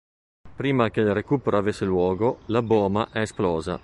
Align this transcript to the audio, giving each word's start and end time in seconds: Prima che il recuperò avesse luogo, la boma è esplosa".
Prima 0.55 0.89
che 0.89 1.01
il 1.01 1.13
recuperò 1.13 1.59
avesse 1.59 1.85
luogo, 1.85 2.39
la 2.47 2.63
boma 2.63 3.09
è 3.11 3.19
esplosa". 3.19 3.79